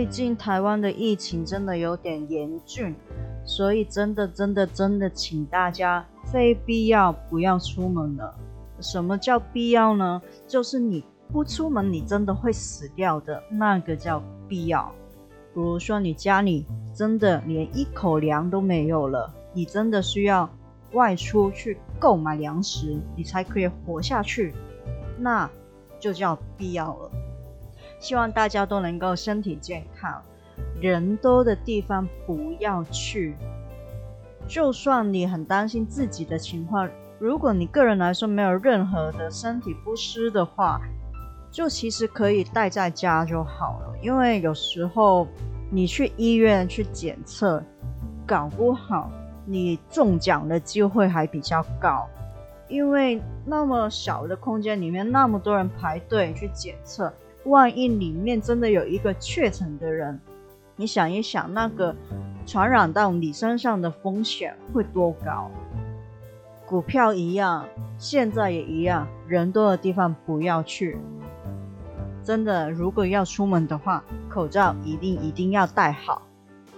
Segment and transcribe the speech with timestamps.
[0.00, 2.94] 最近台湾的疫情真的有点严峻，
[3.44, 8.34] 所以真的真的真的，请大家非必要不要出门了。
[8.80, 10.22] 什么叫必要呢？
[10.48, 14.90] 就是你不出门，你真的会死掉的，那个叫必要。
[15.52, 19.30] 比如说你家里真的连一口粮都没有了。
[19.52, 20.48] 你真的需要
[20.92, 24.54] 外出去购买粮食，你才可以活下去，
[25.18, 25.50] 那
[25.98, 27.10] 就叫必要了。
[28.00, 30.20] 希望大家都能够身体健康，
[30.80, 33.36] 人多的地方不要去。
[34.48, 36.90] 就算你很担心自己的情况，
[37.20, 40.80] 如果你个人来说没有任何的身体不适的话，
[41.52, 43.94] 就其实可以待在家就好了。
[44.02, 45.28] 因为有时候
[45.70, 47.62] 你去医院去检测，
[48.26, 49.10] 搞不好。
[49.46, 52.06] 你中奖的机会还比较高，
[52.68, 57.12] 因为那么小的空间里面，那么多人排队去检测，
[57.44, 60.20] 万一里面真的有一个确诊的人，
[60.76, 61.96] 你想一想，那个
[62.46, 65.50] 传染到你身上的风险会多高？
[66.66, 67.66] 股票一样，
[67.98, 70.98] 现在也一样，人多的地方不要去。
[72.22, 76.22] 真的，如果要出门的话，口罩一定一定要戴好，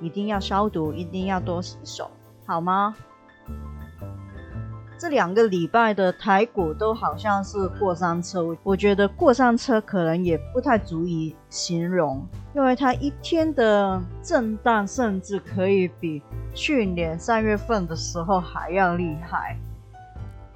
[0.00, 2.10] 一定要消毒，一定要多洗手。
[2.46, 2.94] 好吗？
[5.04, 16.22] 这两个礼拜的台股都好像是过山车，我觉得过山车可能也不太足以形容，因为它一天的震荡甚至可以比
[16.54, 19.58] 去年三月份的时候还要厉害。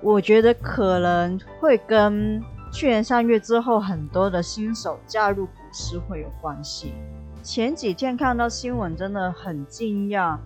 [0.00, 6.92] 我觉得可能会跟去年三月之后很多的新手加入股市会有关系。
[7.44, 10.36] 前几天看到新闻，真的很惊讶。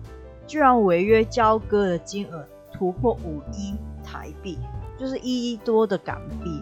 [0.45, 4.59] 居然违约交割的金额突破五亿台币，
[4.97, 6.61] 就是一亿多的港币。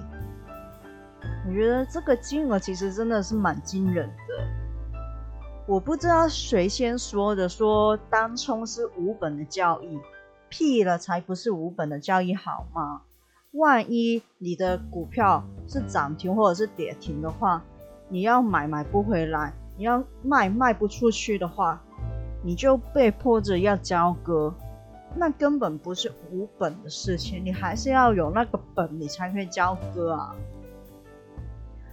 [1.48, 4.48] 我觉得这个金额其实真的是蛮惊人的。
[5.68, 10.00] 我不知道谁先说的，说单冲是无本的交易，
[10.48, 13.02] 屁了才不是无本的交易好吗？
[13.52, 17.64] 万一你的股票是涨停或者是跌停的话，
[18.10, 21.82] 你要买买不回来，你要卖卖不出去的话。
[22.44, 24.54] 你就被迫着要交割，
[25.16, 30.36] 那根本不是无本的事情，你还是要有那个本，你才可以交割啊。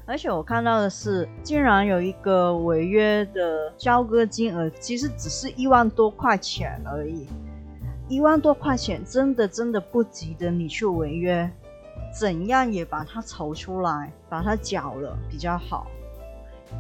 [0.05, 7.29] 而且我看到的是，竟然有一个违约的交割金额，其实只是一万多块钱而已，
[8.09, 11.49] 一万多块钱真的真的不值得你去违约，
[12.13, 15.87] 怎样也把它筹出来，把它缴了比较好，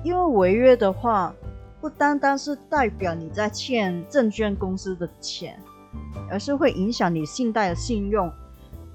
[0.02, 1.34] 因为违约的话。
[1.80, 5.60] 不单单是代表你在欠证券公司的钱，
[6.30, 8.32] 而是会影响你信贷的信用，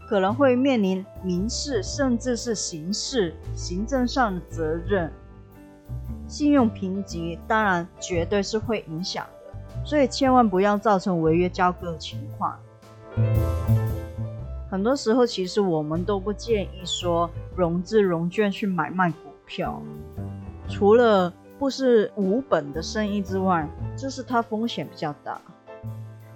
[0.07, 5.11] 可能会面临民事甚至是刑事、行政上的责任，
[6.27, 12.57] 信用评级当然绝对是会影响的，所以千万不要造成违约交割的情况。
[14.69, 19.81] 很多时候，其实我们都不建议说融资融券去买卖股票，
[20.67, 21.33] 除了。
[21.59, 25.41] 不是无本的生意之外，就是它风险比较大。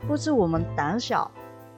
[0.07, 1.29] 不是我们胆小，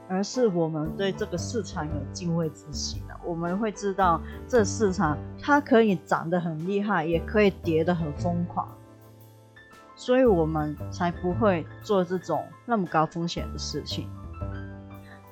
[0.07, 3.13] 而是我们对这个市场有敬畏之心的。
[3.25, 8.67] 我们会知道这市场它可以涨得很厉害，也可以跌得很疯狂，
[9.95, 14.09] 所以我们才不会做这种那么高风险的事情。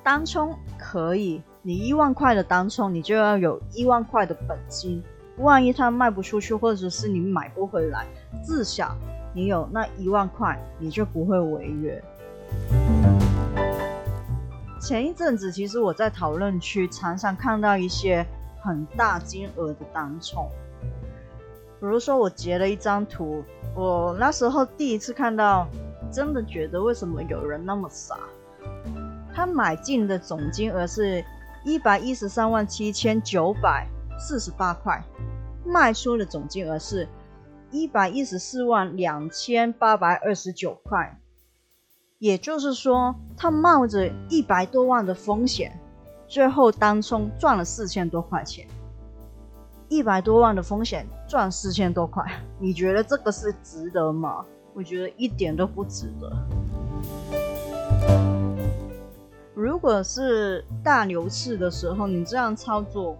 [0.02, 5.02] 单冲可以，你一万块的单冲，你就要有一万块的本金。
[5.38, 8.06] 万一它卖不出去，或者是你买不回来，
[8.44, 8.94] 至少
[9.34, 12.02] 你有那一万块，你就不会违约。
[14.82, 18.26] 前一阵子，其实我在讨论区常常看到一些
[18.60, 20.50] 很大金额的单冲，
[21.78, 23.44] 比如说我截了一张图，
[23.76, 25.68] 我那时候第一次看到，
[26.10, 28.18] 真的觉得为什么有人那么傻？
[29.32, 31.24] 他买进的总金额是
[31.64, 33.86] 一百一十三万七千九百。
[34.18, 35.02] 四十八块，
[35.64, 37.08] 卖出的总金额是
[37.72, 41.18] 一百一十四万两千八百二十九块，
[42.22, 45.76] 也就是说，他冒着一百多万的风险，
[46.28, 48.64] 最后单冲赚了四千多块钱，
[49.88, 52.24] 一百多万的风险赚四千多块，
[52.60, 54.44] 你觉得这个是值得吗？
[54.72, 56.32] 我觉得一点都不值得。
[59.52, 63.18] 如果是大牛市的时候，你这样操作，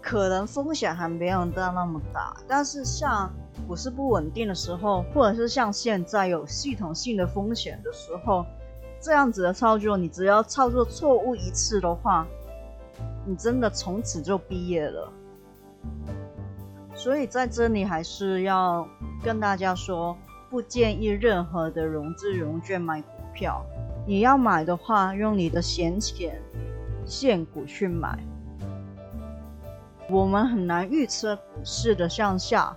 [0.00, 2.36] 可能风险还没有到那么大。
[2.48, 3.30] 但是像
[3.66, 8.44] 股市不稳定的时候，或者是像现在有系统性的风险的时候，
[9.00, 12.26] 这样子的操作，你只要操作错误一次的话，
[13.26, 15.12] 你真的从此就毕业了。
[16.94, 18.86] 所以在这里还是要
[19.22, 20.16] 跟大家说，
[20.50, 23.64] 不建议任何的融资融券买股票。
[24.06, 26.40] 你要买的话，用你的闲钱
[27.06, 28.18] 现股去买。
[30.10, 32.76] 我们很难预测股市的向下，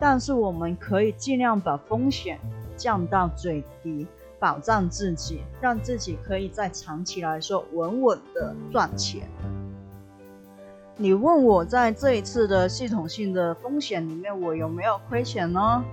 [0.00, 2.40] 但是我们可以尽量把风险
[2.76, 4.06] 降到最低，
[4.40, 9.28] 保障自己，让自己可以在长期来说稳稳的赚钱。
[10.96, 15.84] 你问我在这一次的系统性的风险里面，我有没有亏钱呢？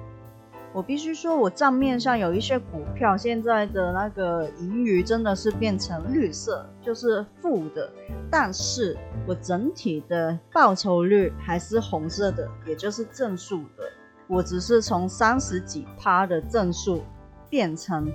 [0.71, 7.91] 我必须说，我账面上有一些股票，现在的那个盈余真的是变成绿色，就是负的。
[8.29, 8.95] 但是
[9.27, 13.83] 我整体的报酬率还是红色的，也就是正数的。
[14.27, 17.03] 我只是从三十几趴的正数
[17.49, 18.07] 变成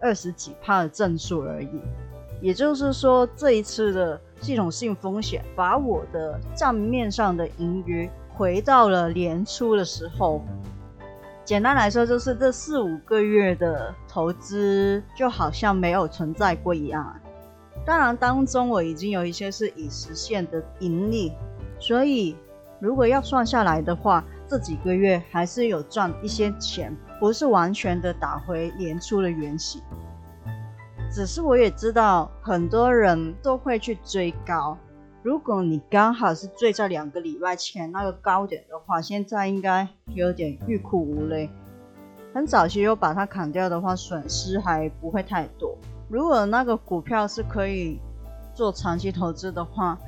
[0.00, 1.80] 二十几趴的正数而已。
[2.42, 10.44] 也就是说，这一次的系统性风险，把我的账面上的盈余回到了年初的时候。
[11.46, 17.14] 简单来说，就是这四五个月的投资就好像没有存在过一样。
[17.84, 21.32] 当然，当中我已经有一些是已实现的盈利，
[21.78, 22.36] 所以
[22.80, 29.80] 如果要算下来的话，这几个月还是有赚一些钱，不是完全的打回年初的原形。
[31.12, 34.76] 只是我也知道，很多人都会去追高。
[35.26, 41.50] 如果你刚好是追在两个礼拜前那个高点的话，现在应该有点欲哭无泪。
[42.32, 45.76] 很早期又把它砍掉的话，损失还不会太多。
[46.08, 47.98] 如果那个股票是可以
[48.54, 49.98] 做长期投资的话，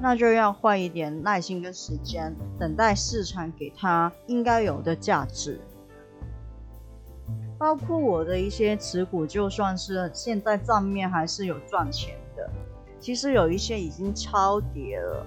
[0.00, 5.60] 那就要花一点耐心跟时间，等待市场给它应该有的价值。
[7.58, 12.48] 包括我的一些持股，就算是现在账面还是有赚钱的。
[13.00, 15.26] 其实有一些已经超跌了，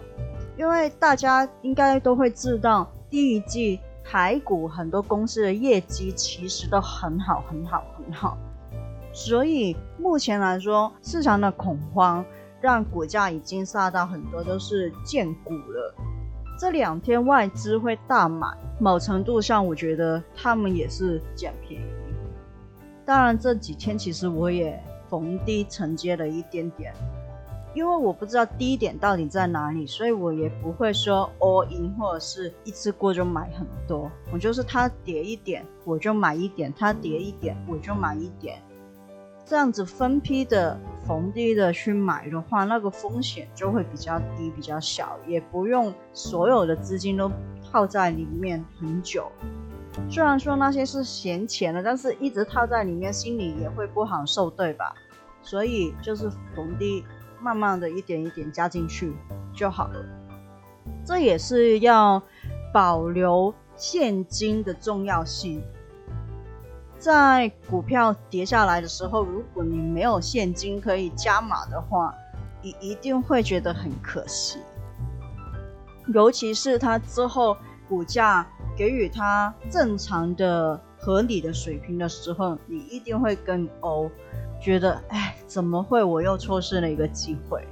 [0.55, 8.37] 因为大家应该都会知道，第一季台股很多公司的业绩其实都很好，很好，很好。
[9.11, 12.23] 所以目前来说，市场的恐慌
[12.61, 15.95] 让股价已经杀到很多都是见股了。
[16.59, 18.47] 这两天外资会大买，
[18.79, 21.85] 某程度上我觉得他们也是捡便宜。
[23.03, 26.93] 当然这几天其实我也逢低承接了一点点。
[27.73, 34.11] 因为我不知道低点到底在哪里，所以我也不会说 all in 或者是一次过就买很多。
[34.31, 38.61] 我就是它跌一点我就买一点，它跌一点我就买一点，
[39.43, 47.31] 这样子分批的逢低的去买的话，那个风险就会比较低、比较小，也不用所有的资金都
[47.71, 49.31] 套在里面很久。
[50.09, 54.93] 虽然说那些是闲钱了，但是一直套在里面，心里也会不好受，对吧？
[55.41, 57.03] 所以就是逢低。
[57.43, 59.13] 慢慢的一点一点加进去
[59.53, 60.05] 就好了，
[61.05, 62.23] 这也是要
[62.73, 65.61] 保留现金的重要性。
[66.97, 72.15] 在股票跌下来的时候，如果你没有现金可以加码的话，
[72.61, 74.59] 你一定会觉得很可惜。
[76.13, 77.57] 尤其是它之后
[77.89, 84.09] 股价给予它正常的、合理的水平的时候，你一定会跟欧。
[84.63, 87.67] 觉得哎，怎么会我又错失了一个机会？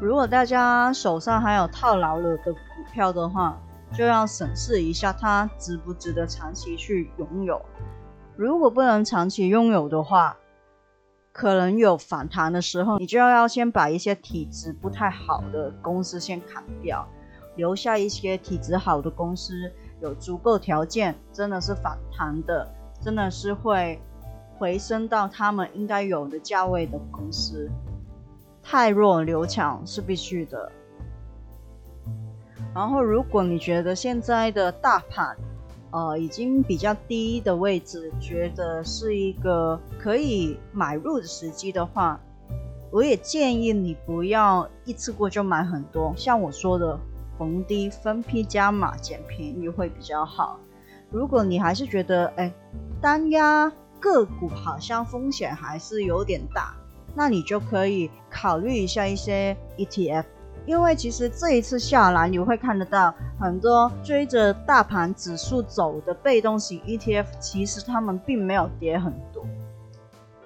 [0.00, 2.58] 如果大家手上还有套牢了的股
[2.92, 3.56] 票的话，
[3.92, 7.64] 就要审视一下它值不值得长期去拥有。
[8.34, 10.36] 如果不能长期拥有的话，
[11.32, 17.06] 可能有反弹的时候，你就要先把一些体质不太好的公司先砍掉，
[17.54, 22.68] 留下一些体质好的公司，有足够条件，真的是反弹的，
[23.00, 24.02] 真的是会。
[24.62, 27.68] 回升到他们应该有的价位的公司，
[28.62, 30.70] 太弱留强是必须的。
[32.72, 35.36] 然后，如果你觉得现在的大盘，
[35.90, 42.20] 呃，已经比较低的位置，觉得是一个可以买入的时机的话，
[42.92, 46.14] 我也建议你不要一次过就买很多。
[46.16, 46.96] 像我说的，
[47.36, 50.60] 逢低分批加码捡便宜会比较好。
[51.10, 52.54] 如果你还是觉得，哎，
[53.00, 53.72] 单压。
[54.02, 56.74] 个股好像风险还是有点大，
[57.14, 60.24] 那你就可以考虑一下一些 ETF。
[60.66, 69.44] 因为其实这一次下来，你会看得到很多追着大盘指数走的被动型 ETF，其实他们并没有跌很多。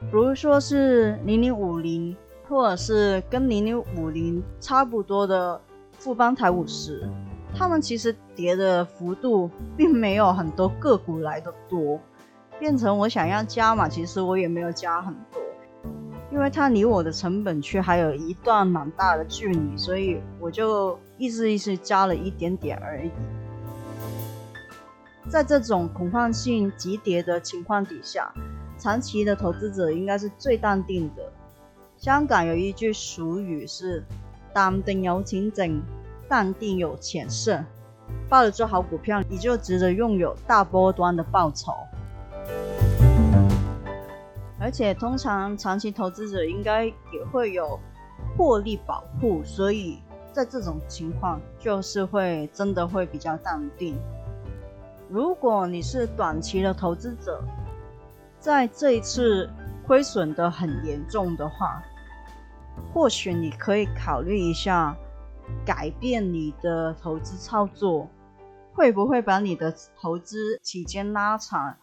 [0.01, 2.17] 比如说是零零五零，
[2.49, 5.61] 或者是跟零零五零差不多的
[5.99, 7.07] 富邦台五十，
[7.55, 12.01] 他们其实跌的幅度并没有很多个股来的多，
[12.59, 15.41] 变成我想要加嘛，其实我也没有加很多。
[16.33, 23.11] 因为它离我的成本区还有一段蛮大的距离，所以我就意思意思加了一点点而已。
[25.29, 28.33] 在这种恐慌性急跌的情况底下，
[28.79, 31.33] 长期的投资者应该是最淡定的。
[31.97, 34.05] 香港有一句俗语是
[34.53, 35.81] “淡定有钱挣，
[36.29, 37.65] 淡定有钱剩”，
[38.29, 41.73] 抱了做好股票，你就值得拥有大波端的报酬。
[44.67, 47.79] 而且通常长期投资者应该也会有
[48.37, 53.97] 获利保护，所以在这种情况就是会真的会比较淡定。
[55.09, 57.41] 如果你是短期的投资者，
[58.41, 59.49] 在这一次
[59.87, 61.81] 亏损的很严重的话，
[62.93, 64.97] 或许你可以考虑一下
[65.65, 68.09] 改变你的投资操作，
[68.75, 71.77] 会不会把你的投资期间拉长？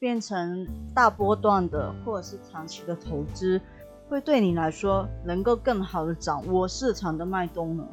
[0.00, 3.60] 变成大波段的或者是长期的投资，
[4.08, 7.84] 会对你来说能够更好的掌握市场的脉动呢？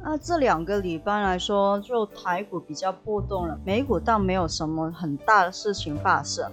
[0.00, 6.48] 那这两个礼拜来说，就台股比较波动了，美股倒没有什么很大的事情发生。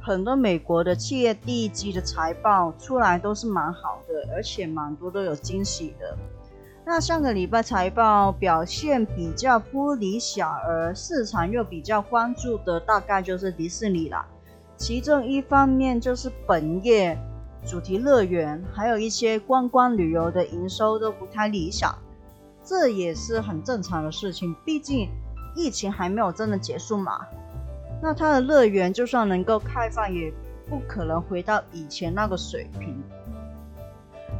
[0.00, 6.16] 很多美国的企业第一季的财报出来都是蛮好的，而且蛮多都有惊喜的。
[6.90, 14.26] 那上个礼拜财报表现比较不理想，而市场又比较关注的大概就是迪士尼啦。
[14.78, 17.14] 其中一方面就是本业
[17.66, 21.94] 主题乐园，还有一些观光旅游的营收都不太理想，
[22.64, 24.56] 这也是很正常的事情。
[24.64, 25.10] 毕竟
[25.54, 27.20] 疫情还没有真的结束嘛。
[28.00, 30.32] 那它的乐园就算能够开放，也
[30.66, 32.98] 不可能回到以前那个水平。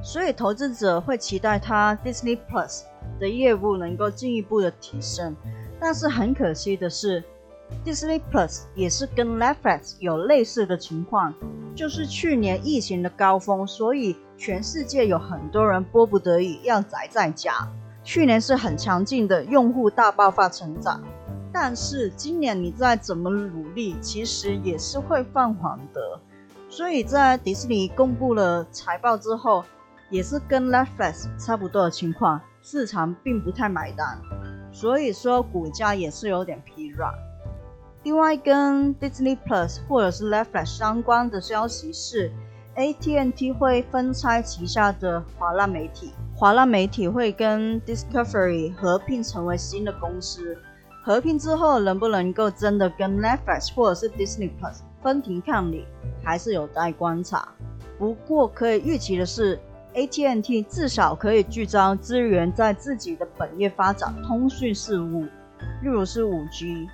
[0.08, 2.84] 所以投资者会期待它 Disney Plus
[3.20, 5.36] 的业务能够进一步的提升，
[5.78, 7.22] 但是很可惜的是
[7.84, 11.34] ，Disney Plus 也是跟 Netflix 有类似的情况，
[11.74, 17.52] 就是去年疫情的高峰，所以全世界有很多人迫不得已要宅在家。
[18.02, 21.02] 去年是很强劲的用户大爆发成长，
[21.52, 26.00] 但是今年你再怎么努力，其实也是会放缓的。
[26.70, 29.62] 所以在迪士尼公布了财报之后，
[30.10, 34.18] 也是跟 Netflix 差不多的情况，市场并不太买单，
[34.72, 37.12] 所以说股价也是有点疲软。
[38.04, 42.32] 另外，跟 Disney Plus 或者是 Netflix 相关的消息是
[42.76, 50.56] ，AT&T 会分拆旗下的华纳媒体，华纳媒体会跟 Discovery 合并成为新的公司。
[51.04, 55.84] 合并之后，能不能够真的跟 Netflix 或者是 Disney Plus 分庭抗礼，
[56.24, 57.48] 还是有待观察。
[57.98, 59.60] 不过可以预期的是。
[59.98, 65.22] AT&T 至少可以聚焦资源在自己的本业发展通讯事务，
[65.82, 66.88] 例如是五 G。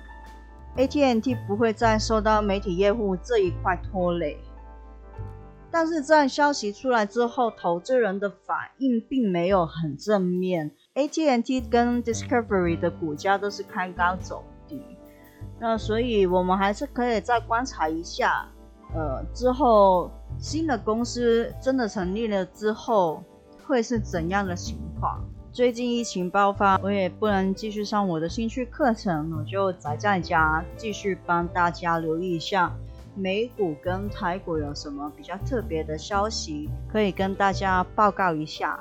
[0.75, 4.39] AT&T 不会再受到媒体业务这一块拖累。
[5.69, 10.71] 但是在消息出来之后，投资人的反应并没有很正面。
[10.95, 14.81] AT&T 跟 Discovery 的股价都是开高走低，
[15.59, 18.49] 那所以我们还是可以再观察一下。
[18.95, 20.09] 呃，之后
[20.39, 23.23] 新的公司真的成立了之后，
[23.65, 25.19] 会是怎样的情况？
[25.51, 32.75] 最近疫情爆发，我也不能继续上我的兴趣课程，我就宅在家，继续帮大家留意一下
[33.15, 38.79] 美股跟台股有什么比较特别的消息，可以跟大家报告一下。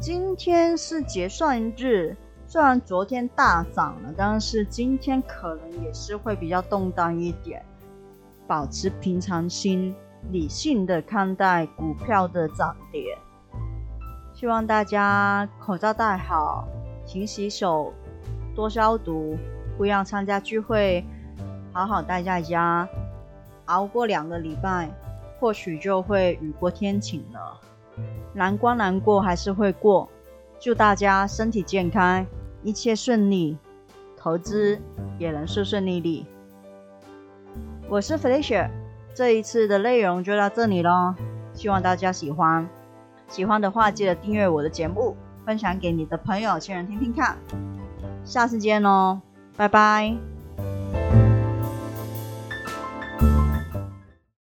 [0.00, 7.62] 今天是结算日，虽然昨天大涨了，但是今天可能也是会比较动荡一点。
[8.46, 9.94] 保持平常心，
[10.30, 13.16] 理性的看待股票的涨跌。
[14.32, 16.68] 希望大家口罩戴好，
[17.04, 17.92] 勤洗手，
[18.54, 19.36] 多消毒，
[19.78, 21.04] 不要参加聚会，
[21.72, 22.88] 好好待在家，
[23.66, 24.90] 熬过两个礼拜，
[25.40, 27.60] 或许就会雨过天晴了。
[28.34, 30.06] 难关难过还是会过，
[30.60, 32.26] 祝大家身体健康，
[32.62, 33.56] 一切顺利，
[34.18, 34.78] 投资
[35.18, 36.26] 也能顺顺利利。
[37.88, 38.68] 我是 Felicia，
[39.16, 41.14] 这一次的内容就到这里喽，
[41.54, 42.68] 希望大家喜欢。
[43.28, 47.38] 喜欢的话，记得订阅我的节目，分享给你的朋友、亲人听听看。
[48.24, 49.22] 下次见喽，
[49.56, 50.35] 拜拜。